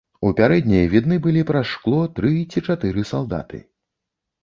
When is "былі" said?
1.27-1.45